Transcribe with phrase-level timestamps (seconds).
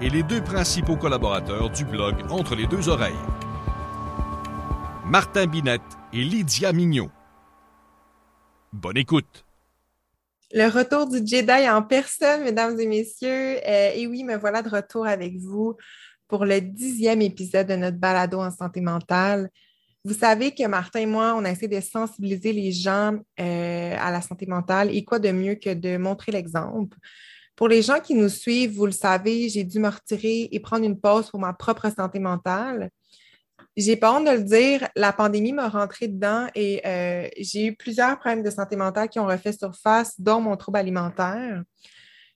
[0.00, 3.14] et les deux principaux collaborateurs du blog Entre les deux oreilles.
[5.06, 5.80] Martin Binette
[6.12, 7.10] et Lydia Mignot.
[8.72, 9.44] Bonne écoute.
[10.52, 13.58] Le retour du Jedi en personne, mesdames et messieurs.
[13.66, 15.76] Euh, et oui, me voilà de retour avec vous
[16.28, 19.48] pour le dixième épisode de notre balado en santé mentale.
[20.04, 24.10] Vous savez que Martin et moi, on a essayé de sensibiliser les gens euh, à
[24.10, 26.96] la santé mentale et quoi de mieux que de montrer l'exemple.
[27.56, 30.84] Pour les gens qui nous suivent, vous le savez, j'ai dû me retirer et prendre
[30.84, 32.90] une pause pour ma propre santé mentale.
[33.78, 37.76] J'ai pas honte de le dire, la pandémie m'a rentré dedans et euh, j'ai eu
[37.76, 41.62] plusieurs problèmes de santé mentale qui ont refait surface, dont mon trouble alimentaire.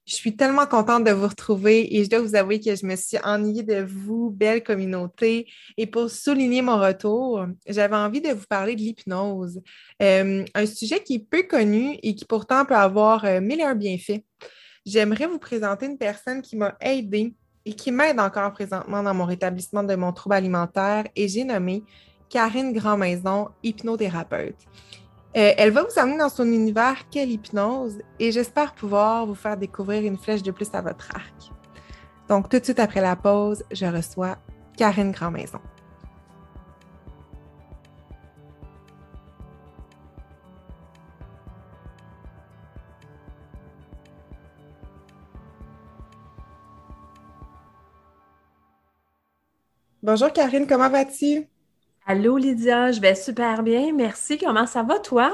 [0.07, 2.97] Je suis tellement contente de vous retrouver et je dois vous avouer que je me
[2.97, 5.47] suis ennuyée de vous, belle communauté.
[5.77, 9.61] Et pour souligner mon retour, j'avais envie de vous parler de l'hypnose,
[10.03, 13.65] euh, un sujet qui est peu connu et qui pourtant peut avoir euh, mille et
[13.65, 14.25] un bienfaits
[14.87, 19.25] j'aimerais vous présenter une personne qui m'a aidée et qui m'aide encore présentement dans mon
[19.25, 21.85] rétablissement de mon trouble alimentaire et j'ai nommé
[22.29, 24.57] Karine Grandmaison, hypnothérapeute.
[25.37, 29.57] Euh, elle va vous amener dans son univers quelle hypnose et j'espère pouvoir vous faire
[29.57, 31.53] découvrir une flèche de plus à votre arc.
[32.29, 34.39] Donc, tout de suite après la pause, je reçois
[34.77, 35.61] Karine Grandmaison.
[50.03, 51.49] Bonjour Karine, comment vas-tu?
[52.05, 54.37] Allô Lydia, je vais super bien, merci.
[54.37, 55.33] Comment ça va toi?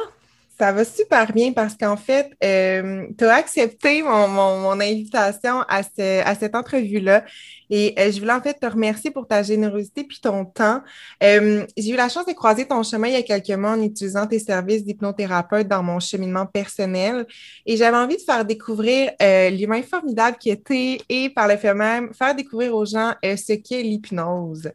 [0.58, 6.54] Ça va super bien parce qu'en fait, euh, tu as accepté mon, invitation à, cette
[6.54, 7.24] entrevue-là.
[7.68, 10.80] Et euh, je voulais en fait te remercier pour ta générosité puis ton temps.
[11.22, 13.82] Euh, j'ai eu la chance de croiser ton chemin il y a quelques mois en
[13.82, 17.26] utilisant tes services d'hypnothérapeute dans mon cheminement personnel.
[17.66, 22.14] Et j'avais envie de faire découvrir l'humain formidable qui était et par le fait même
[22.14, 24.70] faire découvrir aux gens ce qu'est l'hypnose.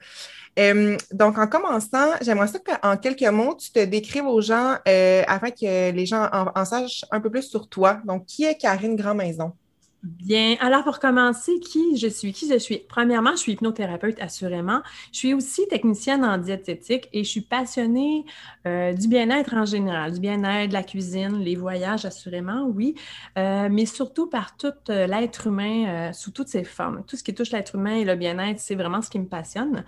[0.60, 5.24] Euh, donc, en commençant, j'aimerais ça qu'en quelques mots, tu te décrives aux gens euh,
[5.28, 8.02] afin que les gens en, sachent un peu plus sur toi.
[8.06, 9.54] Donc, qui est Karine Grandmaison?
[10.04, 12.34] Bien, alors pour commencer, qui je suis?
[12.34, 12.80] Qui je suis?
[12.90, 14.82] Premièrement, je suis hypnothérapeute, assurément.
[15.12, 18.26] Je suis aussi technicienne en diététique et je suis passionnée
[18.66, 22.96] euh, du bien-être en général, du bien-être, de la cuisine, les voyages, assurément, oui,
[23.36, 27.04] mais surtout par tout l'être humain sous toutes ses formes.
[27.06, 29.86] Tout ce qui touche l'être humain et le bien-être, c'est vraiment ce qui me passionne.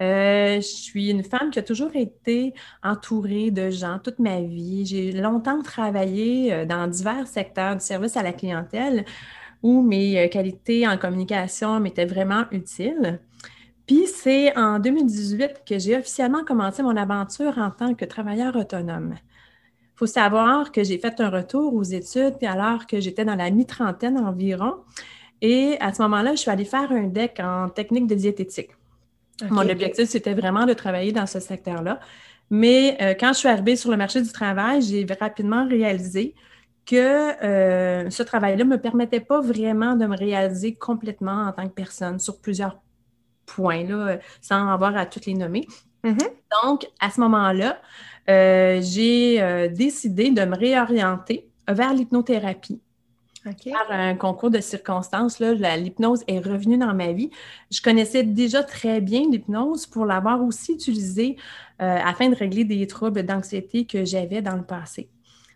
[0.00, 4.86] Euh, je suis une femme qui a toujours été entourée de gens toute ma vie.
[4.86, 9.04] J'ai longtemps travaillé euh, dans divers secteurs du service à la clientèle
[9.62, 13.20] où mes euh, qualités en communication m'étaient vraiment utiles.
[13.86, 19.14] Puis c'est en 2018 que j'ai officiellement commencé mon aventure en tant que travailleur autonome.
[19.16, 23.50] Il faut savoir que j'ai fait un retour aux études alors que j'étais dans la
[23.50, 24.76] mi-trentaine environ.
[25.42, 28.70] Et à ce moment-là, je suis allée faire un DEC en technique de diététique.
[29.48, 32.00] Mon objectif, c'était vraiment de travailler dans ce secteur-là.
[32.50, 36.34] Mais euh, quand je suis arrivée sur le marché du travail, j'ai rapidement réalisé
[36.90, 41.68] que euh, ce travail-là ne me permettait pas vraiment de me réaliser complètement en tant
[41.68, 42.80] que personne sur plusieurs
[43.46, 45.66] points, là, sans avoir à toutes les nommer.
[46.04, 46.28] Mm-hmm.
[46.62, 47.80] Donc, à ce moment-là,
[48.28, 52.80] euh, j'ai décidé de me réorienter vers l'hypnothérapie
[53.42, 57.30] par un concours de circonstances, l'hypnose est revenue dans ma vie.
[57.70, 61.36] Je connaissais déjà très bien l'hypnose pour l'avoir aussi utilisée
[61.80, 65.08] euh, afin de régler des troubles d'anxiété que j'avais dans le passé.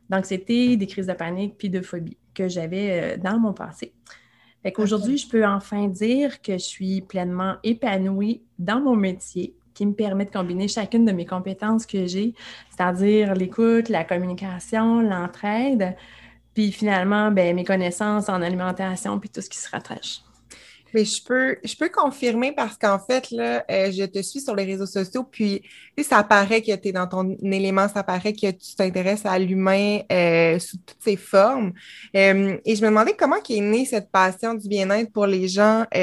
[0.08, 3.92] D'anxiété, des crises de panique puis de phobie que j'avais euh, dans mon passé.
[4.78, 9.92] Aujourd'hui, je peux enfin dire que je suis pleinement épanouie dans mon métier qui me
[9.92, 12.34] permet de combiner chacune de mes compétences que j'ai,
[12.70, 15.96] c'est-à-dire l'écoute, la communication, l'entraide,
[16.54, 20.23] puis finalement, ben, mes connaissances en alimentation, puis tout ce qui se rattache.
[20.94, 24.54] Mais je peux, je peux confirmer parce qu'en fait, là, euh, je te suis sur
[24.54, 25.62] les réseaux sociaux, puis
[26.00, 29.98] ça paraît que tu es dans ton élément, ça paraît que tu t'intéresses à l'humain
[30.12, 31.72] euh, sous toutes ses formes.
[32.16, 35.84] Euh, et je me demandais comment est née cette passion du bien-être pour les gens.
[35.92, 35.98] tu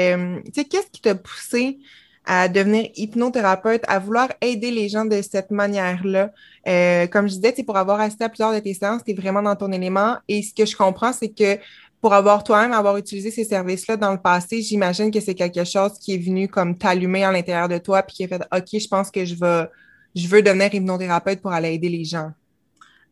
[0.54, 1.78] sais, qu'est-ce qui t'a poussé
[2.24, 6.30] à devenir hypnothérapeute, à vouloir aider les gens de cette manière-là?
[6.68, 9.42] Euh, comme je disais, pour avoir assisté à plusieurs de tes séances, tu es vraiment
[9.42, 10.16] dans ton élément.
[10.28, 11.58] Et ce que je comprends, c'est que
[12.02, 15.92] pour avoir toi-même avoir utilisé ces services-là dans le passé, j'imagine que c'est quelque chose
[16.00, 18.88] qui est venu comme t'allumer à l'intérieur de toi, puis qui a fait OK, je
[18.88, 19.68] pense que je veux,
[20.16, 22.32] je veux devenir hypnothérapeute pour aller aider les gens.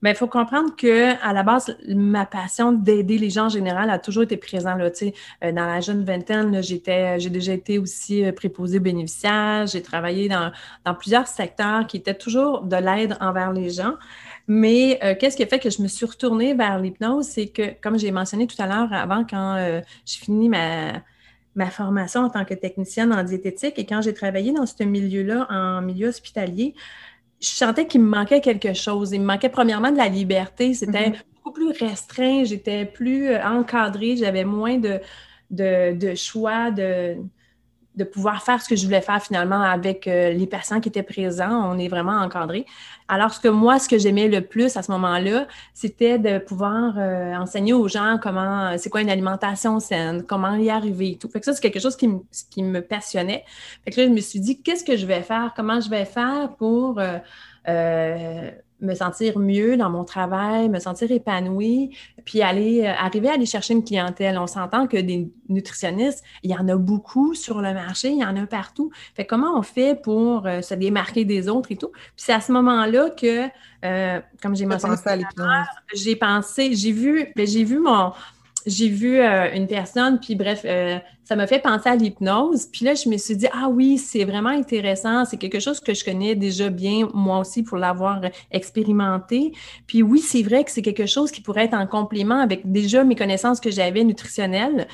[0.03, 3.91] Bien, il faut comprendre que à la base, ma passion d'aider les gens en général
[3.91, 4.81] a toujours été présente.
[4.81, 9.67] Euh, dans la jeune vingtaine, j'étais, j'ai déjà été aussi euh, préposée bénéficiaire.
[9.67, 10.51] J'ai travaillé dans,
[10.87, 13.95] dans, plusieurs secteurs qui étaient toujours de l'aide envers les gens.
[14.53, 17.25] Mais euh, qu'est-ce qui a fait que je me suis retournée vers l'hypnose?
[17.25, 21.05] C'est que, comme j'ai mentionné tout à l'heure avant, quand euh, j'ai fini ma,
[21.55, 25.47] ma formation en tant que technicienne en diététique et quand j'ai travaillé dans ce milieu-là,
[25.51, 26.75] en milieu hospitalier,
[27.41, 29.13] je sentais qu'il me manquait quelque chose.
[29.13, 30.75] Il me manquait premièrement de la liberté.
[30.75, 31.23] C'était mm-hmm.
[31.37, 34.99] beaucoup plus restreint, j'étais plus euh, encadrée, j'avais moins de,
[35.53, 37.19] de, de choix, de,
[37.97, 41.03] de pouvoir faire ce que je voulais faire finalement avec euh, les patients qui étaient
[41.03, 41.71] présents.
[41.71, 42.65] On est vraiment encadré.
[43.09, 46.95] Alors, ce que moi, ce que j'aimais le plus à ce moment-là, c'était de pouvoir
[46.97, 51.29] euh, enseigner aux gens comment, c'est quoi une alimentation saine, comment y arriver et tout.
[51.29, 52.09] Fait que ça, c'est quelque chose qui,
[52.51, 53.45] qui me passionnait.
[53.85, 55.53] Fait que là, je me suis dit, qu'est-ce que je vais faire?
[55.57, 57.01] Comment je vais faire pour
[57.69, 63.35] euh, me sentir mieux dans mon travail, me sentir épanouie, puis aller euh, arriver à
[63.35, 64.39] aller chercher une clientèle.
[64.39, 68.25] On s'entend que des nutritionnistes, il y en a beaucoup sur le marché, il y
[68.25, 68.91] en a partout.
[69.15, 71.91] Fait comment on fait pour euh, se démarquer des autres et tout?
[71.91, 73.49] Puis c'est à ce moment-là que,
[73.85, 74.97] euh, comme j'ai mentionné,
[75.95, 78.13] j'ai pensé, j'ai vu, ben, j'ai vu mon
[78.67, 82.67] j'ai vu euh, une personne, puis bref, euh, ça m'a fait penser à l'hypnose.
[82.67, 85.25] Puis là, je me suis dit, ah oui, c'est vraiment intéressant.
[85.25, 88.21] C'est quelque chose que je connais déjà bien, moi aussi, pour l'avoir
[88.51, 89.53] expérimenté.
[89.87, 93.05] Puis oui, c'est vrai que c'est quelque chose qui pourrait être en complément avec déjà
[93.05, 94.89] mes connaissances que j'avais nutritionnelles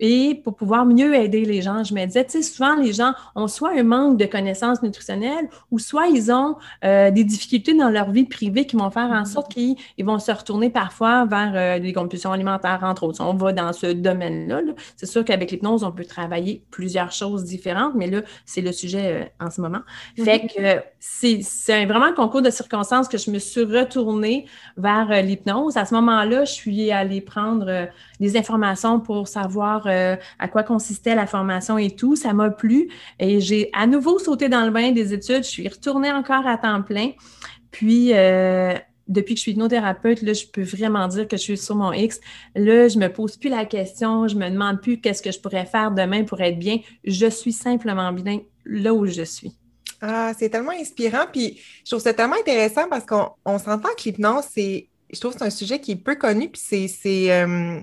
[0.00, 1.84] et pour pouvoir mieux aider les gens.
[1.84, 5.48] Je me disais, tu sais, souvent, les gens ont soit un manque de connaissances nutritionnelles
[5.70, 9.24] ou soit ils ont euh, des difficultés dans leur vie privée qui vont faire en
[9.24, 13.72] sorte qu'ils vont se retourner parfois vers des compulsions alimentaires, entre autres on va dans
[13.72, 14.60] ce domaine-là.
[14.96, 19.30] c'est sûr qu'avec l'hypnose, on peut travailler plusieurs choses différentes, mais là, c'est le sujet
[19.40, 19.80] euh, en ce moment.
[20.16, 20.24] Mm-hmm.
[20.24, 25.10] Fait que euh, c'est vraiment un concours de circonstances que je me suis retournée vers
[25.10, 25.76] euh, l'hypnose.
[25.76, 27.88] À ce moment-là, je suis allée prendre
[28.18, 29.86] des informations pour savoir
[30.38, 32.16] à quoi consistait la formation et tout.
[32.16, 32.88] Ça m'a plu
[33.18, 35.44] et j'ai à nouveau sauté dans le bain des études.
[35.44, 37.10] Je suis retournée encore à temps plein.
[37.70, 38.12] Puis,
[39.10, 41.92] depuis que je suis hypnothérapeute, là, je peux vraiment dire que je suis sur mon
[41.92, 42.20] X.
[42.54, 45.66] Là, je me pose plus la question, je me demande plus qu'est-ce que je pourrais
[45.66, 46.78] faire demain pour être bien.
[47.04, 49.56] Je suis simplement bien là où je suis.
[50.00, 51.26] Ah, c'est tellement inspirant.
[51.30, 55.40] Puis je trouve ça tellement intéressant parce qu'on s'entend que l'hypnose, c'est, je trouve que
[55.40, 56.48] c'est un sujet qui est peu connu.
[56.48, 57.80] Puis c'est, euh,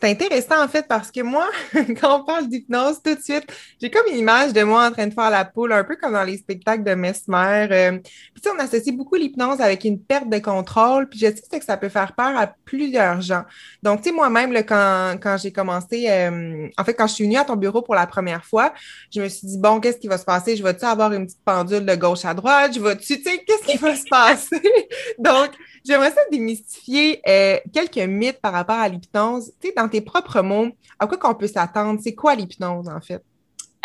[0.00, 1.48] c'est intéressant en fait parce que moi,
[2.00, 3.46] quand on parle d'hypnose, tout de suite,
[3.80, 6.12] j'ai comme une image de moi en train de faire la poule, un peu comme
[6.12, 7.68] dans les spectacles de Mesmer.
[7.70, 7.98] Euh.
[8.34, 11.76] Puis on associe beaucoup l'hypnose avec une perte de contrôle, puis je sais que ça
[11.76, 13.44] peut faire peur à plusieurs gens.
[13.82, 17.36] Donc, tu sais, moi-même, quand, quand j'ai commencé, euh, en fait, quand je suis venue
[17.36, 18.72] à ton bureau pour la première fois,
[19.14, 20.56] je me suis dit, bon, qu'est-ce qui va se passer?
[20.56, 22.74] Je vais-tu avoir une petite pendule de gauche à droite?
[22.74, 24.62] Je vais-tu, tu sais, qu'est-ce qui va se passer?
[25.18, 25.50] Donc,
[25.88, 29.54] J'aimerais ça démystifier euh, quelques mythes par rapport à l'hypnose.
[29.58, 30.68] Tu sais, tes propres mots,
[30.98, 32.00] à quoi qu'on peut s'attendre?
[32.02, 33.22] C'est quoi l'hypnose, en fait?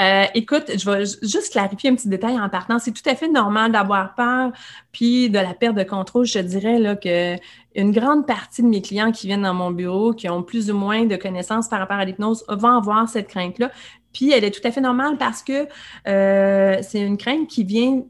[0.01, 2.79] Euh, écoute, je vais juste clarifier un petit détail en partant.
[2.79, 4.51] C'est tout à fait normal d'avoir peur,
[4.91, 6.25] puis de la perte de contrôle.
[6.25, 7.35] Je dirais là, que
[7.75, 10.77] une grande partie de mes clients qui viennent dans mon bureau, qui ont plus ou
[10.77, 13.71] moins de connaissances par rapport à l'hypnose, vont avoir cette crainte-là.
[14.13, 15.67] Puis elle est tout à fait normale parce que
[16.07, 18.03] euh, c'est une crainte qui vient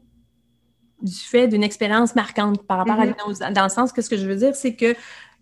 [1.02, 3.08] du fait d'une expérience marquante par rapport à mm-hmm.
[3.08, 3.38] l'hypnose.
[3.38, 4.94] Dans le sens que ce que je veux dire, c'est que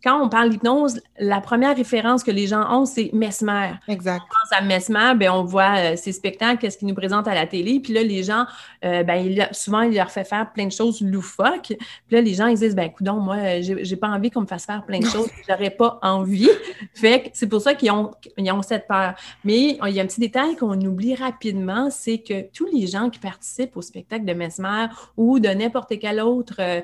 [0.03, 3.73] quand on parle d'hypnose, la première référence que les gens ont, c'est Mesmer.
[3.89, 4.23] Exact.
[4.23, 7.35] On pense à Mesmer, ben, on voit euh, ces spectacles, qu'est-ce qu'ils nous présentent à
[7.35, 7.81] la télé.
[7.81, 8.47] Puis là, les gens,
[8.85, 11.75] euh, ben, souvent, il leur fait faire plein de choses loufoques.
[11.77, 11.79] Puis
[12.11, 14.67] là, les gens, ils disent, ben, écoute, moi, j'ai, j'ai pas envie qu'on me fasse
[14.67, 16.49] faire plein de choses j'aurais pas envie.
[16.95, 19.15] Fait que c'est pour ça qu'ils ont, ils ont cette peur.
[19.45, 23.11] Mais il y a un petit détail qu'on oublie rapidement, c'est que tous les gens
[23.11, 26.81] qui participent au spectacle de Mesmer ou de n'importe quel autre euh,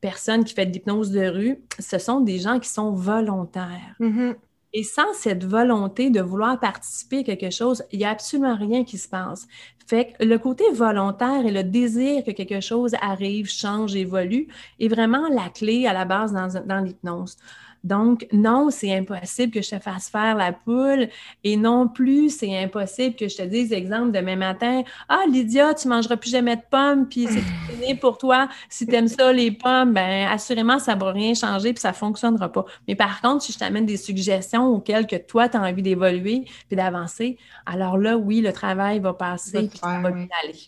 [0.00, 3.96] personne qui fait de l'hypnose de rue, ce sont des gens qui sont volontaires.
[4.00, 4.36] Mm-hmm.
[4.74, 8.84] Et sans cette volonté de vouloir participer à quelque chose, il n'y a absolument rien
[8.84, 9.46] qui se passe.
[9.86, 14.88] Fait que le côté volontaire et le désir que quelque chose arrive, change, évolue est
[14.88, 17.38] vraiment la clé à la base dans, dans l'hypnose.
[17.84, 21.08] Donc, non, c'est impossible que je te fasse faire la poule
[21.44, 25.88] et non plus, c'est impossible que je te dise, exemple, demain matin, ah, Lydia, tu
[25.88, 27.40] mangeras plus jamais de pommes, puis c'est
[27.72, 28.48] fini pour toi.
[28.68, 31.90] Si tu aimes ça, les pommes, ben assurément, ça ne va rien changer puis ça
[31.90, 32.64] ne fonctionnera pas.
[32.86, 36.44] Mais par contre, si je t'amène des suggestions auxquelles que toi, tu as envie d'évoluer
[36.66, 40.58] puis d'avancer, alors là, oui, le travail va passer puis ça va bien aller.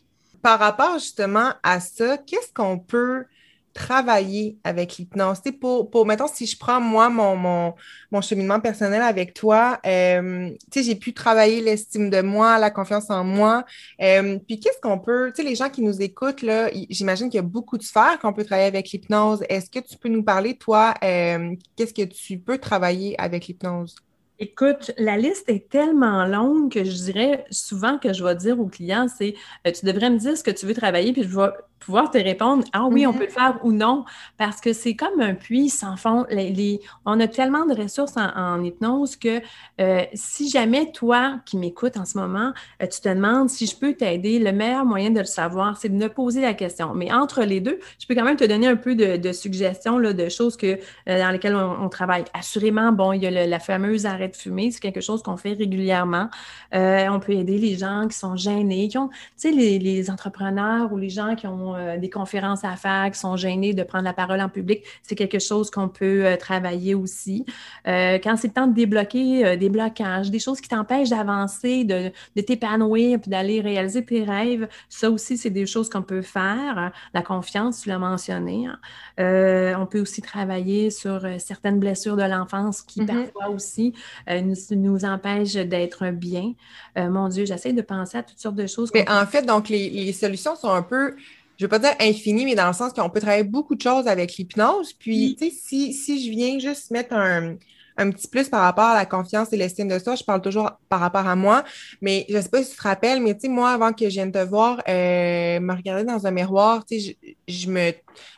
[0.42, 3.24] Par rapport justement à ça, qu'est-ce qu'on peut
[3.72, 5.40] travailler avec l'hypnose?
[5.60, 7.74] Pour, pour, mettons, si je prends moi mon,
[8.10, 13.24] mon, cheminement personnel avec toi, euh, j'ai pu travailler l'estime de moi, la confiance en
[13.24, 13.64] moi.
[14.00, 17.38] Euh, puis qu'est-ce qu'on peut, tu sais, les gens qui nous écoutent, là, j'imagine qu'il
[17.38, 19.42] y a beaucoup de sphères qu'on peut travailler avec l'hypnose.
[19.48, 23.96] Est-ce que tu peux nous parler, toi, euh, qu'est-ce que tu peux travailler avec l'hypnose?
[24.42, 28.68] Écoute, la liste est tellement longue que je dirais souvent que je vais dire aux
[28.68, 29.34] clients, c'est
[29.66, 32.64] tu devrais me dire ce que tu veux travailler, puis je vais pouvoir te répondre
[32.72, 33.18] ah oui, on mm-hmm.
[33.18, 34.04] peut le faire ou non,
[34.38, 36.26] parce que c'est comme un puits sans fond.
[36.30, 39.40] Les, on a tellement de ressources en, hypnose que
[39.80, 43.76] euh, si jamais toi qui m'écoutes en ce moment, euh, tu te demandes si je
[43.76, 46.94] peux t'aider, le meilleur moyen de le savoir, c'est de me poser la question.
[46.94, 50.12] Mais entre les deux, je peux quand même te donner un peu de, suggestions là,
[50.12, 52.24] de choses que, euh, dans lesquelles on, travaille.
[52.34, 55.54] Assurément, bon, il y a la fameuse arrêt de fumer, c'est quelque chose qu'on fait
[55.54, 56.28] régulièrement.
[56.72, 60.92] on peut aider les gens qui sont gênés, qui ont, tu sais, les, les entrepreneurs
[60.92, 64.04] ou les gens qui ont euh, des conférences à faire, qui sont gênés de prendre
[64.04, 67.44] la parole en public, c'est quelque chose qu'on peut euh, travailler aussi.
[67.86, 72.10] Euh, quand c'est le temps de débloquer des blocages, des choses qui t'empêchent d'avancer, de,
[72.40, 76.92] t'épanouir, puis d'aller réaliser tes rêves, ça aussi, c'est des choses qu'on peut faire.
[77.14, 78.66] La confiance, tu l'as mentionné.
[78.66, 79.76] Hein.
[79.78, 83.06] on peut aussi travailler sur certaines blessures de l'enfance qui, mm-hmm.
[83.06, 83.94] parfois aussi,
[84.28, 86.52] nous, nous empêchent d'être bien.
[86.96, 88.90] mon Dieu, j'essaie de penser à toutes sortes de choses.
[88.94, 91.14] Mais en fait, donc, les, les solutions sont un peu
[91.60, 93.82] je ne veux pas dire infini, mais dans le sens qu'on peut travailler beaucoup de
[93.82, 94.94] choses avec l'hypnose.
[94.94, 97.56] Puis, tu sais, si, si je viens juste mettre un,
[97.98, 100.14] petit plus par rapport à la confiance et l'estime de soi.
[100.14, 101.62] Je parle toujours par rapport à moi,
[102.00, 104.06] mais je ne sais pas si tu te rappelles, mais tu sais, moi, avant que
[104.06, 107.92] je vienne te voir, euh, me regarder dans un miroir, tu sais, je, me,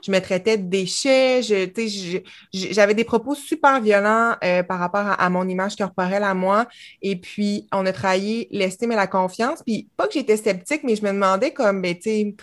[0.04, 2.20] je me traitais de déchets, je,
[2.52, 6.66] j'avais des propos super violents euh, par rapport à, à, mon image corporelle à moi.
[7.02, 9.62] Et puis, on a travaillé l'estime et la confiance.
[9.62, 12.34] Puis, pas que j'étais sceptique, mais je me demandais comme, ben, tu sais,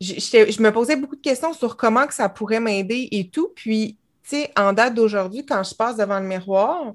[0.00, 3.50] je, me posais beaucoup de questions sur comment que ça pourrait m'aider et tout.
[3.54, 6.92] Puis, tu sais, en date d'aujourd'hui, quand je passe devant le miroir,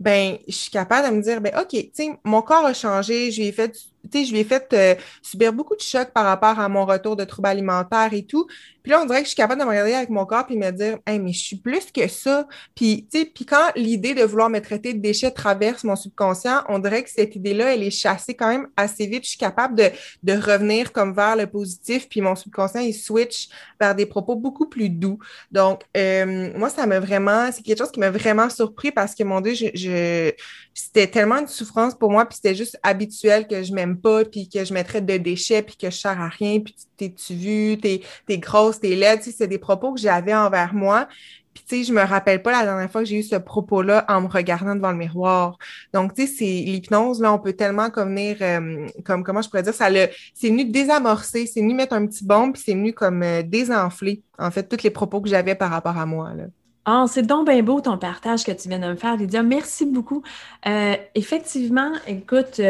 [0.00, 3.30] ben, je suis capable de me dire, ben, OK, tu sais, mon corps a changé,
[3.30, 3.72] je lui ai fait,
[4.12, 7.24] je lui ai fait euh, subir beaucoup de chocs par rapport à mon retour de
[7.24, 8.46] troubles alimentaires et tout.
[8.82, 10.56] Puis là, on dirait que je suis capable de me regarder avec mon corps puis
[10.56, 12.46] me dire, hey, mais je suis plus que ça.
[12.74, 16.62] Puis, tu sais, puis quand l'idée de vouloir me traiter de déchets traverse mon subconscient,
[16.68, 19.24] on dirait que cette idée-là, elle est chassée quand même assez vite.
[19.24, 19.90] Je suis capable de,
[20.22, 23.48] de revenir comme vers le positif, puis mon subconscient, il switch
[23.80, 25.18] vers des propos beaucoup plus doux.
[25.50, 29.24] Donc, euh, moi, ça m'a vraiment, c'est quelque chose qui m'a vraiment surpris parce que,
[29.24, 30.32] mon Dieu, je, je
[30.74, 34.48] c'était tellement une souffrance pour moi, puis c'était juste habituel que je m'aime pas, puis
[34.48, 37.78] que je me traite de déchets, puis que je sers à rien, puis t'es-tu vu,
[37.78, 38.40] t'es, t'es
[38.72, 41.08] grosse, t'es laide, tu sais, c'est des propos que j'avais envers moi.
[41.54, 44.06] Puis, tu sais, je me rappelle pas la dernière fois que j'ai eu ce propos-là
[44.08, 45.58] en me regardant devant le miroir.
[45.92, 49.50] Donc, tu sais, c'est l'hypnose, là, on peut tellement comme venir, euh, comme, comment je
[49.50, 52.72] pourrais dire, ça le, c'est venu désamorcer, c'est venu mettre un petit bombe, puis c'est
[52.72, 56.32] venu comme euh, désenfler, en fait, tous les propos que j'avais par rapport à moi,
[56.34, 56.44] là.
[56.84, 59.44] Ah, c'est donc bien beau ton partage que tu viens de me faire, Lydia.
[59.44, 60.24] Merci beaucoup.
[60.66, 62.60] Euh, effectivement, écoute,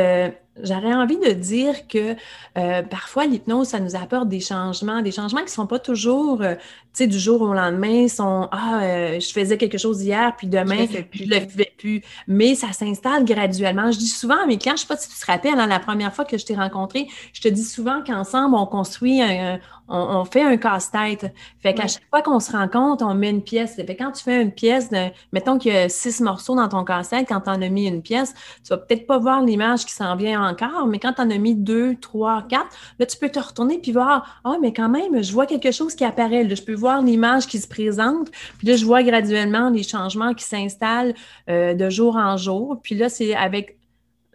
[0.61, 2.15] J'aurais envie de dire que
[2.59, 6.43] euh, parfois l'hypnose, ça nous apporte des changements, des changements qui ne sont pas toujours,
[6.43, 6.61] euh, tu
[6.93, 10.87] sais, du jour au lendemain, sont Ah, euh, je faisais quelque chose hier, puis demain,
[11.11, 12.03] je ne le fais plus.
[12.29, 13.91] Mais ça s'installe graduellement.
[13.91, 15.67] Je dis souvent à mes clients, je ne sais pas si tu te rappelles, hein,
[15.67, 19.59] la première fois que je t'ai rencontré, je te dis souvent qu'ensemble, on construit un,
[19.89, 21.33] on, fait un casse-tête.
[21.61, 23.77] Fait qu'à chaque fois qu'on se rencontre, on met une pièce.
[23.77, 26.85] Fait quand tu fais une pièce, de, mettons qu'il y a six morceaux dans ton
[26.85, 29.93] casse-tête, quand tu en as mis une pièce, tu vas peut-être pas voir l'image qui
[29.93, 32.69] s'en vient encore, mais quand tu en as mis deux, trois, quatre,
[32.99, 35.95] là, tu peux te retourner puis voir, ah, mais quand même, je vois quelque chose
[35.95, 36.49] qui apparaît.
[36.55, 40.45] je peux voir l'image qui se présente, puis là, je vois graduellement les changements qui
[40.45, 41.15] s'installent
[41.49, 42.79] euh, de jour en jour.
[42.83, 43.79] Puis là, c'est avec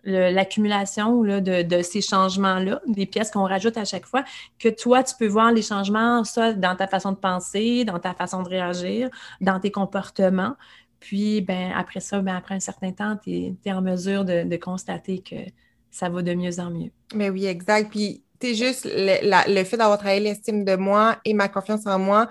[0.08, 4.24] l'accumulation de, ces changements-là, des pièces qu'on rajoute à chaque fois,
[4.58, 8.14] que toi, tu peux voir les changements, ça, dans ta façon de penser, dans ta
[8.14, 9.10] façon de réagir,
[9.42, 10.56] dans tes comportements.
[11.00, 15.20] Puis, ben, après ça, ben, après un certain temps, tu es, en mesure de, constater
[15.20, 15.36] que
[15.92, 16.92] ça va de mieux en mieux.
[17.14, 17.90] Mais oui, exact.
[17.90, 22.28] Puis, tu juste le, fait d'avoir travaillé l'estime de moi et ma confiance en moi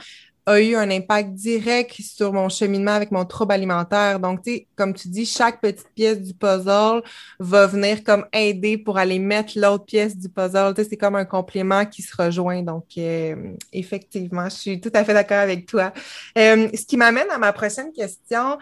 [0.48, 4.20] a eu un impact direct sur mon cheminement avec mon trouble alimentaire.
[4.20, 7.02] Donc, tu sais, comme tu dis, chaque petite pièce du puzzle
[7.40, 10.72] va venir comme aider pour aller mettre l'autre pièce du puzzle.
[10.74, 12.62] Tu sais, c'est comme un complément qui se rejoint.
[12.62, 15.92] Donc, euh, effectivement, je suis tout à fait d'accord avec toi.
[16.38, 18.58] Euh, ce qui m'amène à ma prochaine question.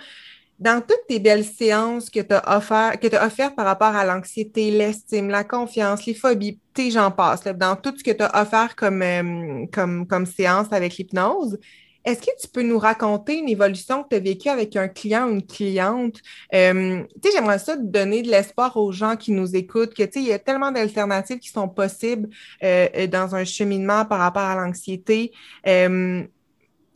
[0.61, 5.29] Dans toutes tes belles séances que tu as, offert, offertes par rapport à l'anxiété, l'estime,
[5.29, 9.03] la confiance, les phobies, tu j'en passe, dans tout ce que tu as offert comme,
[9.03, 11.59] euh, comme, comme séance avec l'hypnose,
[12.05, 15.27] est-ce que tu peux nous raconter une évolution que tu as vécue avec un client
[15.27, 16.19] ou une cliente?
[16.55, 20.13] Euh, tu sais, j'aimerais ça donner de l'espoir aux gens qui nous écoutent, que tu
[20.13, 22.29] sais, il y a tellement d'alternatives qui sont possibles
[22.63, 25.33] euh, dans un cheminement par rapport à l'anxiété.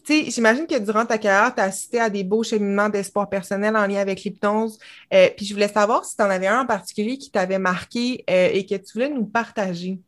[0.08, 3.86] J'imagine que durant ta carrière, tu as assisté à des beaux cheminements d'espoir personnel en
[3.86, 4.78] lien avec l'hypnose.
[5.12, 8.24] Euh, puis je voulais savoir si tu en avais un en particulier qui t'avait marqué
[8.28, 10.00] euh, et que tu voulais nous partager.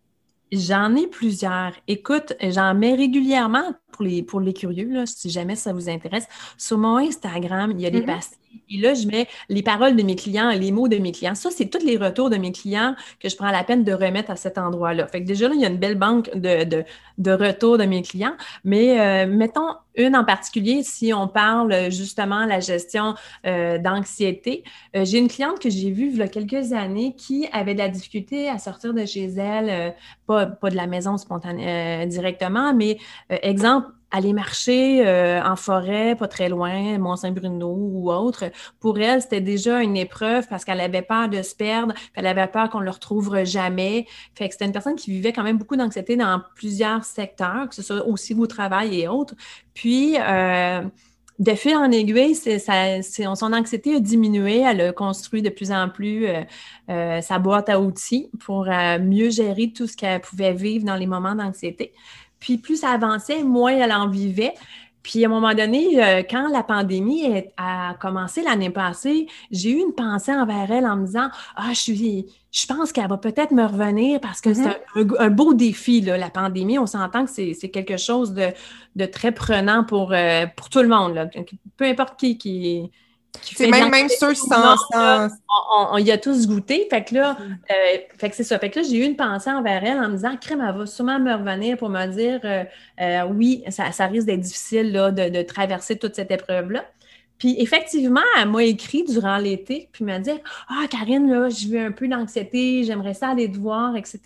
[0.53, 1.73] J'en ai plusieurs.
[1.87, 6.27] Écoute, j'en mets régulièrement pour les, pour les curieux, là, si jamais ça vous intéresse.
[6.57, 8.21] Sur mon Instagram, il y a des mm
[8.71, 11.35] Et là, je mets les paroles de mes clients, les mots de mes clients.
[11.35, 14.31] Ça, c'est tous les retours de mes clients que je prends la peine de remettre
[14.31, 15.07] à cet endroit-là.
[15.07, 16.85] Fait que déjà, là, il y a une belle banque de, de,
[17.21, 18.35] de retours de mes clients.
[18.65, 23.15] Mais euh, mettons une en particulier, si on parle justement de la gestion
[23.47, 24.65] euh, d'anxiété.
[24.97, 27.81] Euh, j'ai une cliente que j'ai vue il y a quelques années qui avait de
[27.81, 29.95] la difficulté à sortir de chez elle,
[30.27, 33.80] pas, pas de la maison spontanée directement, mais exemple,
[34.11, 38.45] aller marcher euh, en forêt, pas très loin, Mont-Saint-Bruno ou autre,
[38.81, 42.47] pour elle, c'était déjà une épreuve parce qu'elle avait peur de se perdre, elle avait
[42.49, 44.07] peur qu'on ne le retrouve jamais.
[44.37, 48.05] C'était une personne qui vivait quand même beaucoup d'anxiété dans plusieurs secteurs, que ce soit
[48.07, 49.35] aussi au travail et autres.
[49.75, 50.83] Puis, euh,
[51.39, 54.59] de fil en aiguille, son anxiété a diminué.
[54.59, 56.27] Elle a construit de plus en plus
[56.91, 61.07] euh, sa boîte à outils pour mieux gérer tout ce qu'elle pouvait vivre dans les
[61.07, 61.95] moments d'anxiété.
[62.41, 64.55] Puis plus ça avançait, moins elle en vivait.
[65.03, 67.23] Puis à un moment donné, euh, quand la pandémie
[67.57, 71.81] a commencé l'année passée, j'ai eu une pensée envers elle en me disant Ah, je
[71.81, 75.17] suis, je pense qu'elle va peut-être me revenir parce que c'est mm-hmm.
[75.19, 76.79] un, beau défi, là, la pandémie.
[76.79, 81.15] On s'entend que c'est quelque chose de, très prenant pour, euh, pour tout le monde.
[81.15, 81.29] Là.
[81.77, 82.91] Peu importe qui, qui,
[83.43, 84.77] c'est même, même ceux sans,
[85.93, 86.87] On, y a tous goûté.
[86.91, 87.59] Fait que là, mm.
[87.71, 88.59] euh, fait que c'est ça.
[88.59, 90.87] Fait que là, j'ai eu une pensée envers elle en me disant, crème, elle va
[90.87, 92.65] sûrement me revenir pour me dire, euh,
[93.01, 96.85] euh, oui, ça, ça risque d'être difficile là, de, de, traverser toute cette épreuve-là.
[97.41, 100.31] Puis effectivement, elle m'a écrit durant l'été, puis m'a dit
[100.69, 104.21] Ah, Karine, là, j'ai vu un peu d'anxiété, j'aimerais ça aller te voir, etc.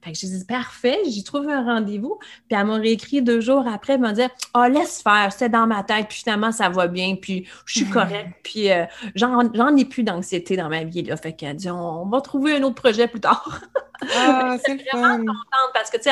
[0.00, 2.18] Fait que j'ai dit Parfait, j'ai trouvé un rendez-vous.
[2.48, 4.22] Puis elle m'a réécrit deux jours après, elle m'a dit
[4.54, 7.90] Ah, laisse faire, c'est dans ma tête, puis finalement, ça va bien, puis je suis
[7.90, 8.84] correcte, puis euh,
[9.16, 11.02] j'en ai plus d'anxiété dans ma vie.
[11.02, 11.16] Là.
[11.16, 13.60] Fait qu'elle dit on, va trouver un autre projet plus tard.
[14.14, 16.10] Ah, c'est vraiment contente parce que, tu sais,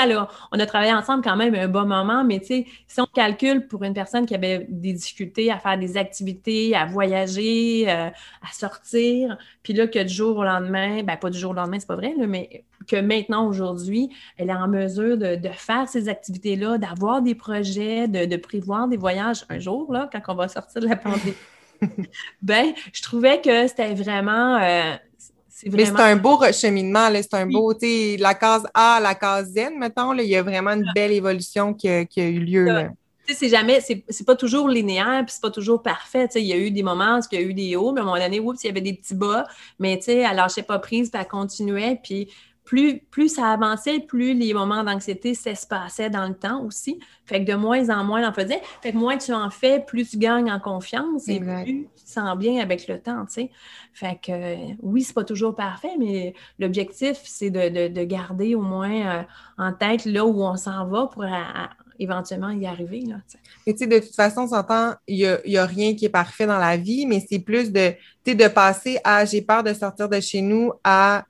[0.52, 3.66] on a travaillé ensemble quand même un bon moment, mais tu sais, si on calcule
[3.66, 8.52] pour une personne qui avait des difficultés à faire des activités, à voyager, euh, à
[8.52, 9.36] sortir.
[9.62, 11.96] Puis là, que du jour au lendemain, ben pas du jour au lendemain, c'est pas
[11.96, 17.34] vrai, mais que maintenant, aujourd'hui, elle est en mesure de, faire ces activités-là, d'avoir des
[17.34, 21.34] projets, de, prévoir des voyages un jour, là, quand on va sortir de la pandémie.
[22.42, 24.56] ben, je trouvais que c'était vraiment.
[24.56, 24.96] Euh,
[25.70, 29.52] Mais c'est un beau recheminement, c'est un beau, tu sais, la case A, la case
[29.52, 32.88] Z, mettons, là, il y a vraiment une belle évolution qui a, eu lieu
[33.32, 36.28] c'est jamais, c'est pas toujours linéaire, puis c'est pas toujours parfait.
[36.34, 38.02] il y a eu des moments où il y a eu des hauts, mais à
[38.02, 39.46] un moment donné, oups, il y avait des petits bas,
[39.78, 42.28] mais tu sais, elle lâchait pas prise, puis elle continuait, puis
[42.64, 46.98] plus, plus ça avançait, plus les moments d'anxiété s'espaçaient dans le temps aussi.
[47.26, 48.60] Fait que de moins en moins, on en faisait.
[48.82, 52.10] Fait que moins tu en fais, plus tu gagnes en confiance et plus tu te
[52.10, 53.50] sens bien avec le temps, tu sais.
[53.92, 59.22] Fait que oui, c'est pas toujours parfait, mais l'objectif, c'est de, garder au moins euh,
[59.58, 61.24] en tête là où on s'en va pour
[61.98, 63.02] éventuellement y arriver.
[63.02, 63.16] Là,
[63.66, 66.58] et de toute façon, on s'entend, il n'y a, a, rien qui est parfait dans
[66.58, 67.94] la vie, mais c'est plus de,
[68.26, 71.24] de passer à j'ai peur de sortir de chez nous à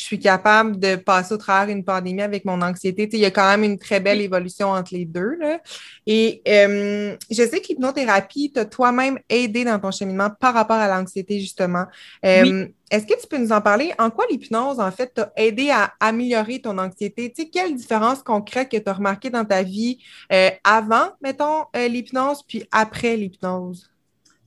[0.00, 3.08] je suis capable de passer au travers une pandémie avec mon anxiété.
[3.12, 5.36] il y a quand même une très belle évolution entre les deux.
[5.38, 5.60] Là.
[6.06, 10.88] Et euh, je sais que l'hypnothérapie t'a toi-même aidé dans ton cheminement par rapport à
[10.88, 11.84] l'anxiété, justement.
[12.24, 13.92] Euh, est-ce que tu peux nous en parler?
[13.98, 17.30] En quoi l'hypnose, en fait, t'a aidé à améliorer ton anxiété?
[17.30, 19.98] Tu sais, quelle différence concrète que tu as remarqué dans ta vie
[20.32, 23.89] euh, avant, mettons, l'hypnose, puis après l'hypnose?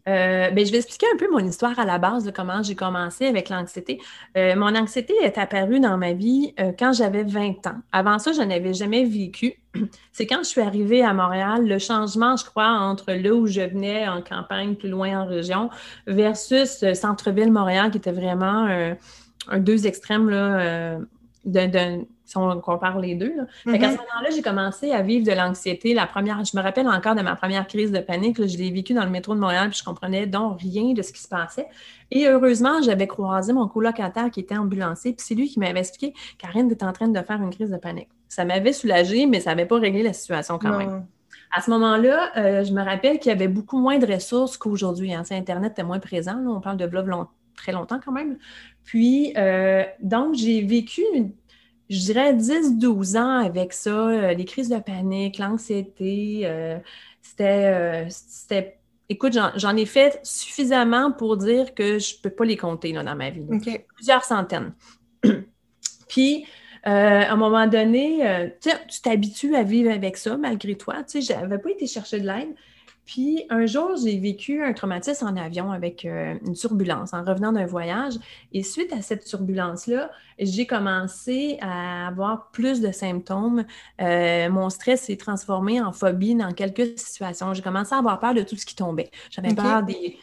[0.08, 2.76] Euh, ben, je vais expliquer un peu mon histoire à la base de comment j'ai
[2.76, 4.02] commencé avec l'anxiété.
[4.36, 7.78] Euh, mon anxiété est apparue dans ma vie euh, quand j'avais 20 ans.
[7.92, 9.54] Avant ça, je n'avais jamais vécu.
[10.12, 13.62] C'est quand je suis arrivée à Montréal, le changement, je crois, entre là où je
[13.62, 15.70] venais en campagne, plus loin en région,
[16.06, 18.68] versus centre-ville Montréal, qui était vraiment
[19.48, 21.00] un deux extrêmes là,
[21.46, 23.34] d'un si on compare les deux.
[23.36, 23.44] Là.
[23.44, 23.82] À ce mm-hmm.
[23.82, 25.94] moment-là, j'ai commencé à vivre de l'anxiété.
[25.94, 28.38] La première, je me rappelle encore de ma première crise de panique.
[28.38, 31.12] je l'ai vécue dans le métro de Montréal, puis je comprenais donc rien de ce
[31.12, 31.68] qui se passait.
[32.12, 36.14] Et heureusement, j'avais croisé mon colocataire qui était ambulancier, puis c'est lui qui m'avait expliqué
[36.38, 38.10] Karine, tu es en train de faire une crise de panique.
[38.30, 41.06] Ça m'avait soulagée, mais ça n'avait pas réglé la situation quand même.
[41.56, 45.14] À ce moment-là, euh, je me rappelle qu'il y avait beaucoup moins de ressources qu'aujourd'hui.
[45.14, 45.24] Hein.
[45.30, 46.38] Internet était moins présent.
[46.48, 47.08] on parle de blog
[47.56, 48.38] très longtemps quand même.
[48.84, 51.04] Puis, euh, donc, j'ai vécu
[51.90, 56.42] je dirais 10-12 ans avec ça, euh, les crises de panique, l'anxiété.
[56.44, 56.78] Euh,
[57.40, 62.58] euh, c'était, Écoute, j'en ai fait suffisamment pour dire que je ne peux pas les
[62.58, 63.46] compter dans ma vie.
[63.96, 64.74] Plusieurs centaines.
[66.08, 66.46] Puis,
[66.84, 71.04] à un moment donné, tu t'habitues à vivre avec ça malgré toi.
[71.04, 72.56] Tu sais, j'avais pas été chercher de l'aide.
[73.06, 77.52] Puis un jour, j'ai vécu un traumatisme en avion avec euh, une turbulence en revenant
[77.52, 78.14] d'un voyage.
[78.54, 83.66] Et suite à cette turbulence-là, j'ai commencé à avoir plus de symptômes.
[84.02, 87.54] Euh, mon stress s'est transformé en phobie dans quelques situations.
[87.54, 89.10] J'ai commencé à avoir peur de tout ce qui tombait.
[89.30, 90.18] J'avais peur des,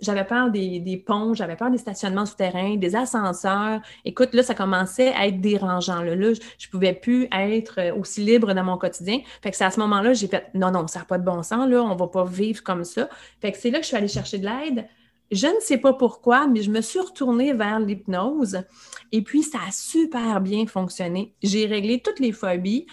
[0.00, 3.80] j'avais peur des, ponts, j'avais peur des stationnements souterrains, des ascenseurs.
[4.04, 6.02] Écoute, là, ça commençait à être dérangeant.
[6.02, 9.20] Là, je ne pouvais plus être aussi libre dans mon quotidien.
[9.42, 11.42] Fait que c'est à ce moment-là, j'ai fait non, non, ça n'a pas de bon
[11.42, 11.68] sens.
[11.68, 13.08] Là, on va pas vivre comme ça.
[13.40, 14.86] Fait que c'est là que je suis allée chercher de l'aide.
[15.30, 18.62] Je ne sais pas pourquoi, mais je me suis retournée vers l'hypnose
[19.12, 21.34] et puis ça a super bien fonctionné.
[21.42, 22.86] J'ai réglé toutes les phobies.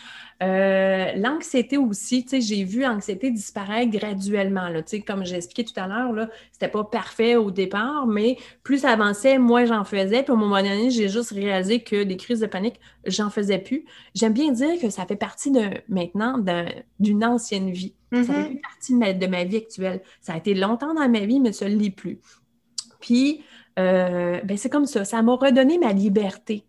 [0.44, 4.70] Euh, l'anxiété aussi, tu sais, j'ai vu l'anxiété disparaître graduellement.
[4.70, 8.06] Là, tu sais, comme j'ai expliqué tout à l'heure, là, c'était pas parfait au départ,
[8.06, 10.22] mais plus ça avançait, moins j'en faisais.
[10.22, 13.86] Puis au moment donné, j'ai juste réalisé que des crises de panique, j'en faisais plus.
[14.14, 16.38] J'aime bien dire que ça fait partie de maintenant
[17.00, 17.96] d'une ancienne vie.
[18.14, 18.62] Ça fait mm-hmm.
[18.62, 20.02] partie de ma, de ma, vie actuelle.
[20.22, 22.20] Ça a été longtemps dans ma vie, mais ça ne l'est plus.
[23.00, 23.44] Puis,
[23.80, 25.04] euh, ben c'est comme ça.
[25.04, 26.64] Ça m'a redonné ma liberté.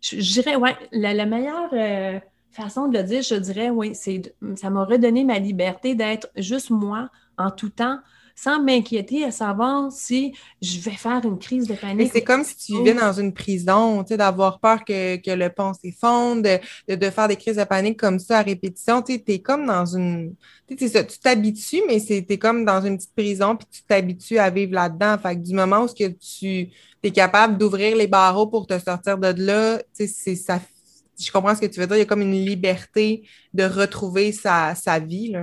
[0.00, 2.18] Je, dirais, ouais, la, meilleure euh,
[2.54, 6.70] façon de le dire, je dirais, oui, c'est ça m'a redonné ma liberté d'être juste
[6.70, 7.98] moi en tout temps,
[8.34, 12.10] sans m'inquiéter à savoir si je vais faire une crise de panique.
[12.12, 15.72] c'est comme si tu vivais dans une prison, tu sais, d'avoir peur que, le pont
[15.74, 19.02] s'effondre, de, de, faire des crises de panique comme ça à répétition.
[19.02, 20.34] Tu es comme dans une.
[20.68, 20.88] Tu
[21.22, 25.18] t'habitues, mais tu es comme dans une petite prison, puis tu t'habitues à vivre là-dedans.
[25.18, 26.70] Fait que du moment où que tu
[27.02, 30.58] es capable d'ouvrir les barreaux pour te sortir de là, tu sais, ça
[31.24, 34.32] je comprends ce que tu veux dire, il y a comme une liberté de retrouver
[34.32, 35.34] sa, sa vie.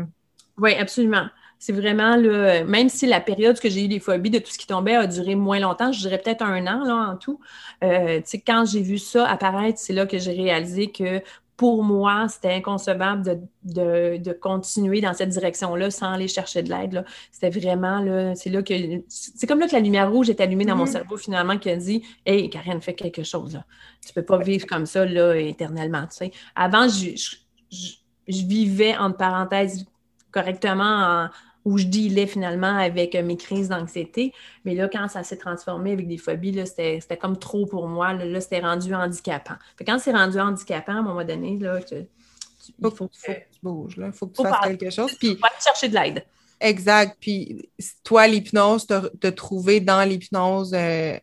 [0.58, 1.28] Oui, absolument.
[1.62, 4.58] C'est vraiment, le, même si la période que j'ai eu des phobies de tout ce
[4.58, 7.40] qui tombait a duré moins longtemps, je dirais peut-être un an là, en tout.
[7.84, 11.22] Euh, quand j'ai vu ça apparaître, c'est là que j'ai réalisé que
[11.60, 17.04] pour moi, c'était inconcevable de, continuer dans cette direction-là sans aller chercher de l'aide.
[17.34, 18.74] C'était vraiment là, c'est là que
[19.10, 20.92] c'est comme là que la lumière rouge est allumée dans mon mm-hmm.
[20.92, 23.56] cerveau finalement qui a dit Hey, Karen, fais quelque chose.
[23.56, 23.66] Là.
[24.08, 26.08] Tu peux pas vivre comme ça là, éternellement.
[26.56, 27.36] Avant, je,
[27.70, 29.86] je, vivais entre parenthèses
[30.32, 31.30] correctement en,
[31.70, 34.34] où je dealais finalement avec euh, mes crises d'anxiété.
[34.66, 38.14] Mais là, quand ça s'est transformé avec des phobies, c'était comme trop pour moi.
[38.14, 39.54] Là, c'était rendu handicapant.
[39.86, 44.12] quand c'est rendu handicapant, à un moment donné, là, il faut, que tu bouges, il
[44.12, 45.14] faut que tu fasses quelque chose.
[45.20, 46.26] Puis, faut aller chercher de l'aide.
[46.60, 47.18] Exact.
[47.20, 47.70] Puis
[48.04, 51.18] toi, l'hypnose, te trouver dans l'hypnose euh,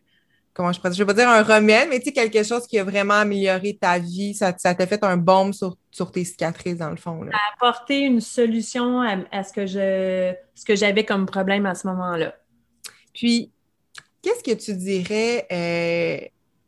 [0.57, 2.79] comment je pourrais Je vais pas dire un remède, mais tu sais, quelque chose qui
[2.79, 5.77] a vraiment amélioré ta vie, ça, t'a fait un baume sur,
[6.11, 7.21] tes cicatrices, dans le fond.
[7.21, 7.31] Là.
[7.31, 11.75] Ça a apporté une solution à, ce que je ce que j'avais comme problème à
[11.75, 12.33] ce moment-là.
[13.13, 13.51] Puis,
[14.23, 16.27] qu'est-ce que tu dirais euh,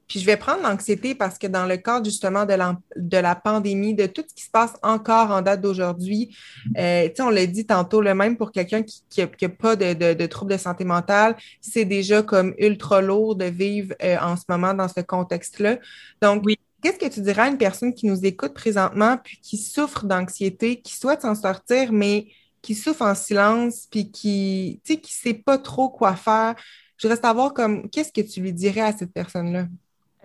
[0.10, 3.36] puis je vais prendre l'anxiété parce que dans le cadre justement de la, de la
[3.36, 6.36] pandémie, de tout ce qui se passe encore en date d'aujourd'hui,
[6.78, 10.26] euh, on l'a dit tantôt, le même pour quelqu'un qui n'a pas de, de, de
[10.26, 14.74] troubles de santé mentale, c'est déjà comme ultra lourd de vivre euh, en ce moment
[14.74, 15.78] dans ce contexte-là.
[16.22, 16.58] Donc, oui.
[16.82, 20.80] Qu'est-ce que tu dirais à une personne qui nous écoute présentement, puis qui souffre d'anxiété,
[20.80, 22.28] qui souhaite s'en sortir, mais
[22.62, 26.56] qui souffre en silence, puis qui ne qui sait pas trop quoi faire?
[26.96, 29.68] Je voudrais savoir comme qu'est-ce que tu lui dirais à cette personne-là?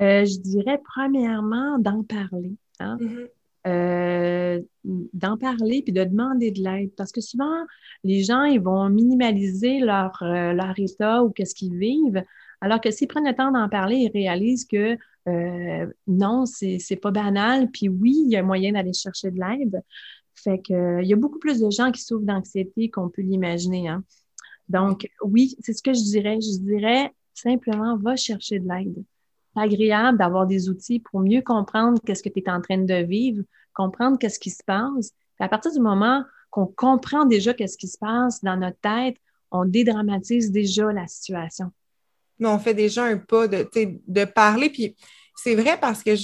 [0.00, 2.57] Euh, je dirais premièrement d'en parler.
[2.80, 2.98] Hein.
[3.00, 3.28] Mm-hmm.
[3.66, 6.90] Euh, d'en parler puis de demander de l'aide.
[6.96, 7.64] Parce que souvent,
[8.02, 12.22] les gens, ils vont minimaliser leur, euh, leur état ou qu'est-ce qu'ils vivent,
[12.61, 14.96] alors que s'ils prennent le temps d'en parler, ils réalisent que
[16.07, 19.83] non, c'est, c'est pas banal, puis oui, il y a moyen d'aller chercher de l'aide.
[20.35, 23.88] Fait que, il y a beaucoup plus de gens qui souffrent d'anxiété qu'on peut l'imaginer.
[23.88, 24.04] Hein.
[24.68, 26.38] Donc, oui, c'est ce que je dirais.
[26.42, 29.02] Je dirais simplement, va chercher de l'aide
[29.57, 33.43] agréable d'avoir des outils pour mieux comprendre qu'est-ce que tu es en train de vivre,
[33.73, 35.12] comprendre qu'est-ce qui se passe.
[35.38, 39.17] à partir du moment qu'on comprend déjà qu'est-ce qui se passe dans notre tête,
[39.51, 41.71] on dédramatise déjà la situation.
[42.38, 44.71] Mais on fait déjà un pas de, parler.
[44.71, 44.97] Puis
[45.37, 46.14] c'est vrai parce que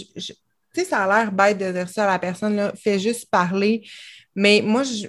[0.73, 3.87] sais, ça a l'air bête de dire ça à la personne, là, fait juste parler.
[4.35, 5.09] Mais moi, je,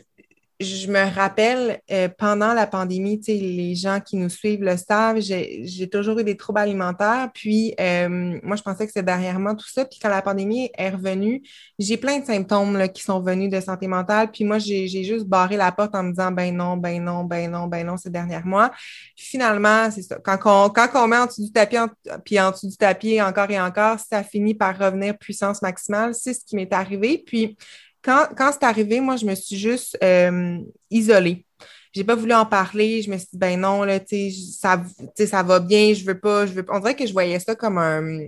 [0.62, 5.90] je me rappelle euh, pendant la pandémie, les gens qui nous suivent le savent, j'ai
[5.90, 7.30] toujours eu des troubles alimentaires.
[7.34, 9.86] Puis euh, moi, je pensais que c'était derrière moi tout ça.
[9.86, 11.42] Puis quand la pandémie est revenue,
[11.80, 14.30] j'ai plein de symptômes là, qui sont venus de santé mentale.
[14.32, 17.50] Puis moi, j'ai juste barré la porte en me disant ben non, ben non, ben
[17.50, 18.72] non, ben non, c'est derrière moi.
[19.16, 20.18] finalement, c'est ça.
[20.24, 21.78] Quand on, quand on met en dessous du tapis,
[22.26, 26.14] puis en dessous du tapis encore et encore, ça finit par revenir puissance maximale.
[26.14, 27.24] C'est ce qui m'est arrivé.
[27.26, 27.58] Puis
[28.04, 30.60] quand, c'est arrivé, moi, je me suis juste euh,
[30.90, 31.46] isolée.
[31.94, 33.02] J'ai pas voulu en parler.
[33.02, 34.82] Je me suis dit, ben non, là, tu ça,
[35.16, 37.78] ça va bien, je veux pas, je veux On dirait que je voyais ça comme
[37.78, 38.28] un.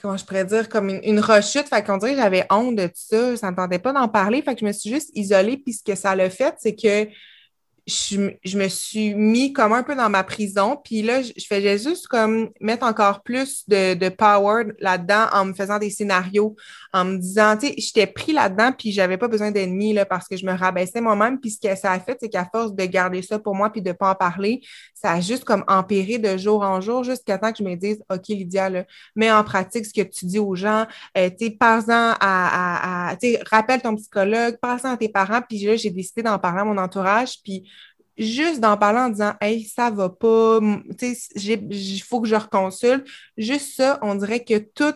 [0.00, 1.68] comment je pourrais dire, comme une, rechute.
[1.68, 3.36] Fait qu'on dirait que j'avais honte de tout ça.
[3.36, 4.40] Ça ne pas d'en parler.
[4.40, 5.56] Fait que je me suis juste isolée.
[5.56, 7.08] Puis ce que ça l'a fait, c'est que
[7.86, 10.78] je, me suis mis comme un peu dans ma prison.
[10.82, 15.52] Puis là, je, faisais juste comme mettre encore plus de, de power là-dedans en me
[15.52, 16.56] faisant des scénarios,
[16.92, 20.28] en me disant, tu sais, j'étais pris là-dedans, puis j'avais pas besoin d'ennemis là, parce
[20.28, 21.38] que je me rabaissais moi-même.
[21.40, 23.82] Puis ce que ça a fait, c'est qu'à force de garder ça pour moi puis
[23.82, 24.62] de pas en parler,
[24.94, 28.02] ça a juste comme empiré de jour en jour jusqu'à temps que je me dise,
[28.10, 30.86] OK, Lydia, là, mets en pratique ce que tu dis aux gens,
[31.18, 35.42] euh, tu sais, parle-en à, à, tu sais, rappelle ton psychologue, parle-en à tes parents.
[35.46, 37.42] Puis là, j'ai décidé d'en parler à mon entourage.
[37.44, 37.64] Puis
[38.16, 40.60] juste d'en parler en disant Hey, ça va pas,
[41.00, 43.06] il faut que je reconsulte.
[43.36, 44.94] Juste ça, on dirait que tout,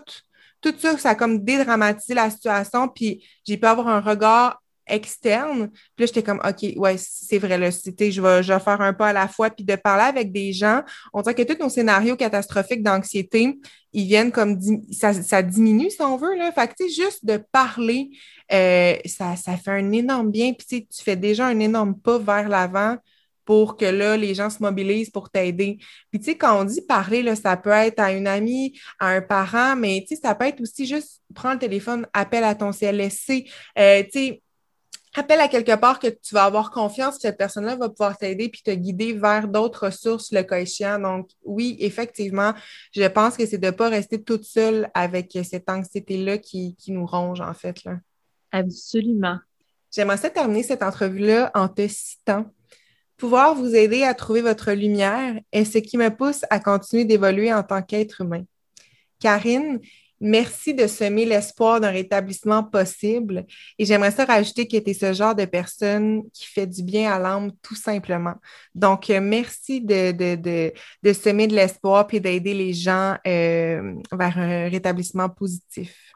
[0.60, 5.70] tout ça, ça a comme dédramatisé la situation, puis j'ai pu avoir un regard externe.
[5.70, 8.92] Puis là, j'étais comme, OK, ouais, c'est vrai, là, je vais, je vais faire un
[8.92, 9.50] pas à la fois.
[9.50, 13.58] Puis de parler avec des gens, on dirait que tous nos scénarios catastrophiques d'anxiété,
[13.92, 14.58] ils viennent comme,
[14.90, 16.52] ça, ça, diminue si on veut, là.
[16.52, 18.10] Fait que, tu sais, juste de parler,
[18.52, 20.52] euh, ça, ça fait un énorme bien.
[20.52, 22.96] Puis tu fais déjà un énorme pas vers l'avant
[23.48, 25.78] pour que là, les gens se mobilisent pour t'aider.
[26.10, 29.08] Puis, tu sais, quand on dit parler, là, ça peut être à une amie, à
[29.08, 32.54] un parent, mais tu sais, ça peut être aussi juste prendre le téléphone, appelle à
[32.54, 34.42] ton CLSC, euh, tu sais,
[35.14, 38.48] appelle à quelque part que tu vas avoir confiance, que cette personne-là va pouvoir t'aider
[38.48, 40.98] puis te guider vers d'autres ressources, le cas échéant.
[40.98, 42.52] Donc, oui, effectivement,
[42.92, 46.92] je pense que c'est de ne pas rester toute seule avec cette anxiété-là qui, qui,
[46.92, 47.84] nous ronge, en fait.
[47.84, 47.98] Là.
[48.52, 49.38] Absolument.
[49.92, 52.46] J'aimerais ça terminer cette entrevue-là en te citant.
[53.16, 57.52] Pouvoir vous aider à trouver votre lumière est ce qui me pousse à continuer d'évoluer
[57.52, 58.44] en tant qu'être humain.
[59.18, 59.80] Karine,
[60.20, 63.44] merci de semer l'espoir d'un rétablissement possible
[63.78, 67.12] et j'aimerais ça rajouter que tu es ce genre de personne qui fait du bien
[67.12, 68.34] à l'âme tout simplement.
[68.74, 74.68] Donc, euh, merci de, de, semer de l'espoir et d'aider les gens euh, vers un
[74.68, 76.14] rétablissement positif.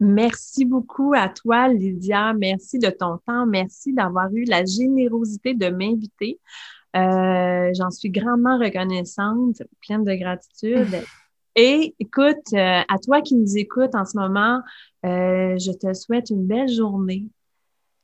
[0.00, 2.32] Merci beaucoup à toi, Lydia.
[2.32, 3.44] Merci de ton temps.
[3.44, 6.40] Merci d'avoir eu la générosité de m'inviter.
[6.96, 11.04] Euh, j'en suis grandement reconnaissante, pleine de gratitude.
[11.56, 14.60] Et écoute, euh, à toi qui nous écoutes en ce moment,
[15.04, 17.24] euh, je te souhaite une belle journée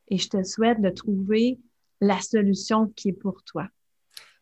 [0.09, 1.59] et je te souhaite de trouver
[2.01, 3.69] la solution qui est pour toi.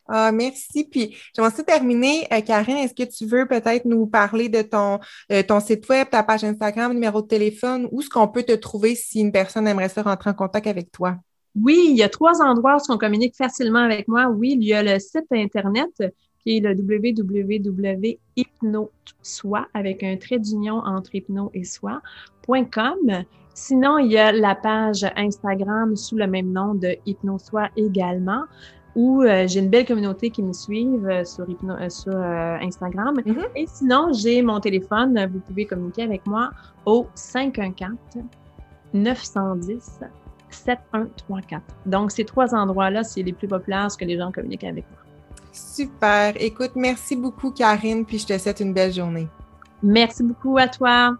[0.06, 0.84] Ah, merci.
[0.84, 2.26] Puis, j'aimerais aussi terminer.
[2.32, 5.00] Euh, Karine, est-ce que tu veux peut-être nous parler de ton,
[5.32, 8.52] euh, ton site web, ta page Instagram, numéro de téléphone, où est-ce qu'on peut te
[8.52, 11.16] trouver si une personne aimerait se rentrer en contact avec toi?
[11.54, 14.26] Oui, il y a trois endroits où on communique facilement avec moi.
[14.26, 16.02] Oui, il y a le site Internet
[16.44, 18.08] qui est le www.hypnosoi
[19.74, 23.24] avec un trait d'union entre hypno et soi.com.
[23.54, 28.44] Sinon, il y a la page Instagram sous le même nom de Hypnosoi également
[28.96, 33.16] où euh, j'ai une belle communauté qui me suivent euh, sur, euh, sur Instagram.
[33.16, 33.46] Mm-hmm.
[33.56, 35.28] Et sinon, j'ai mon téléphone.
[35.32, 36.50] Vous pouvez communiquer avec moi
[36.86, 37.96] au 514
[38.92, 40.00] 910
[40.50, 41.62] 7134.
[41.86, 45.03] Donc, ces trois endroits-là, c'est les plus populaires, ce que les gens communiquent avec moi.
[45.54, 46.34] Super.
[46.40, 49.28] Écoute, merci beaucoup, Karine, puis je te souhaite une belle journée.
[49.82, 51.16] Merci beaucoup à toi.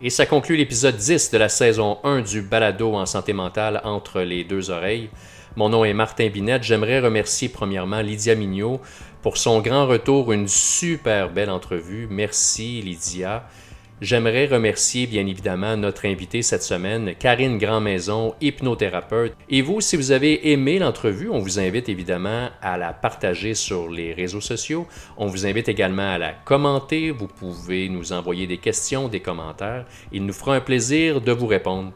[0.00, 4.20] Et ça conclut l'épisode 10 de la saison 1 du balado en santé mentale entre
[4.20, 5.10] les deux oreilles.
[5.56, 6.62] Mon nom est Martin Binette.
[6.62, 8.80] J'aimerais remercier premièrement Lydia Mignot
[9.20, 12.06] pour son grand retour, une super belle entrevue.
[12.08, 13.48] Merci Lydia.
[14.02, 19.32] J'aimerais remercier bien évidemment notre invitée cette semaine, Karine Grandmaison, hypnothérapeute.
[19.48, 23.88] Et vous, si vous avez aimé l'entrevue, on vous invite évidemment à la partager sur
[23.88, 24.88] les réseaux sociaux.
[25.16, 27.12] On vous invite également à la commenter.
[27.12, 29.86] Vous pouvez nous envoyer des questions, des commentaires.
[30.10, 31.92] Il nous fera un plaisir de vous répondre.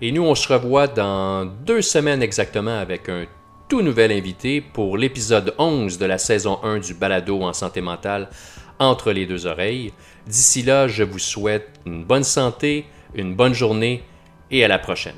[0.00, 3.26] Et nous, on se revoit dans deux semaines exactement avec un
[3.68, 8.30] tout nouvel invité pour l'épisode 11 de la saison 1 du balado en santé mentale
[8.78, 9.92] entre les deux oreilles.
[10.26, 14.04] D'ici là, je vous souhaite une bonne santé, une bonne journée
[14.50, 15.16] et à la prochaine.